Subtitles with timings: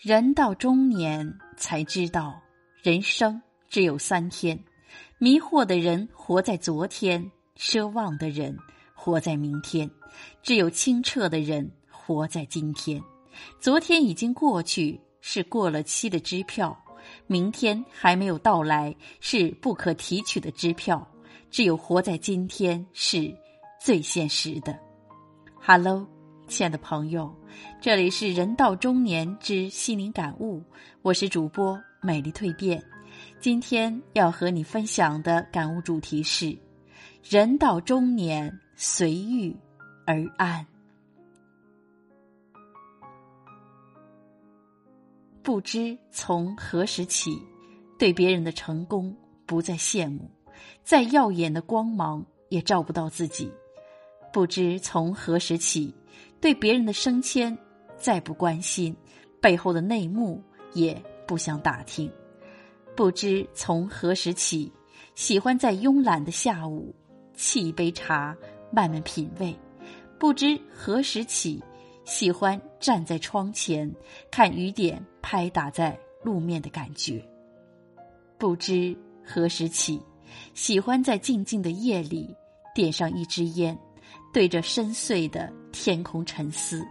[0.00, 2.40] 人到中年才知道，
[2.80, 4.56] 人生只有三天。
[5.18, 8.56] 迷惑的人活在昨天，奢望的人
[8.94, 9.90] 活在明天。
[10.40, 13.02] 只有清澈的人活在今天。
[13.58, 16.70] 昨天已经过去，是过了期的支票；
[17.26, 21.04] 明天还没有到来，是不可提取的支票。
[21.50, 23.34] 只有活在今天，是
[23.80, 24.78] 最现实的。
[25.60, 26.06] Hello，
[26.48, 27.32] 亲爱的朋友，
[27.78, 30.62] 这里是人到中年之心灵感悟，
[31.02, 32.82] 我是主播美丽蜕变。
[33.38, 36.58] 今天要和你分享的感悟主题是：
[37.22, 39.54] 人到中年，随遇
[40.06, 40.66] 而安。
[45.42, 47.30] 不知从何时起，
[47.98, 50.30] 对别人的成功不再羡慕，
[50.82, 53.48] 再耀眼的光芒也照不到自己；
[54.32, 55.94] 不知从何时起，
[56.40, 57.56] 对别人的升迁
[57.96, 58.94] 再不关心，
[59.40, 60.42] 背后的内幕
[60.74, 62.08] 也不想打听；
[62.94, 64.72] 不知从何时起，
[65.14, 66.94] 喜欢在慵懒的下午
[67.36, 68.36] 沏一杯茶，
[68.70, 69.52] 慢慢品味；
[70.18, 71.62] 不知何时起。
[72.04, 73.94] 喜欢站在窗前
[74.30, 75.94] 看雨点拍打在
[76.24, 77.22] 路面的感觉。
[78.38, 80.00] 不知何时起，
[80.54, 82.34] 喜欢在静静的夜里
[82.74, 83.78] 点上一支烟，
[84.38, 86.86] 对着深邃的天空沉思。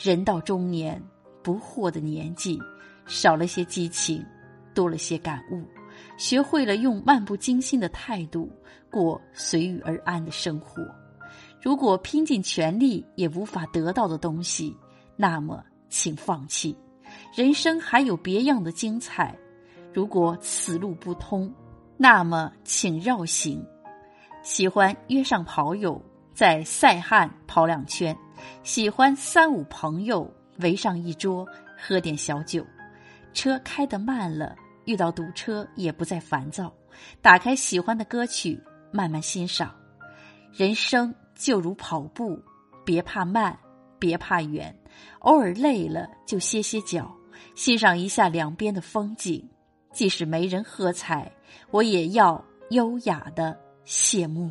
[0.00, 1.02] 人到中年，
[1.42, 2.56] 不惑的年纪，
[3.06, 4.24] 少了些激情，
[4.72, 5.64] 多了些感悟，
[6.16, 8.48] 学会了用漫不经心的态度
[8.88, 10.86] 过随遇而安的生活。
[11.60, 14.76] 如果拼尽全力也无法得到的东西，
[15.16, 16.78] 那么请放弃。
[17.34, 19.36] 人生还有别样的精彩。
[19.92, 21.52] 如果此路不通，
[21.96, 23.60] 那么请绕行。
[24.44, 26.00] 喜欢约上跑友
[26.34, 28.14] 在塞罕跑两圈，
[28.62, 32.64] 喜欢三五朋友围上一桌喝点小酒。
[33.32, 34.54] 车开得慢了，
[34.84, 36.72] 遇到堵车也不再烦躁。
[37.22, 38.60] 打开喜欢的歌曲，
[38.90, 39.74] 慢慢欣赏。
[40.52, 41.14] 人生。
[41.36, 42.40] 就如跑步，
[42.84, 43.58] 别怕慢，
[43.98, 44.72] 别怕远，
[45.18, 47.12] 偶尔累了就歇歇脚，
[47.56, 49.44] 欣赏一下两边的风景。
[49.92, 51.28] 即使没人喝彩，
[51.72, 54.48] 我也要优雅的谢幕。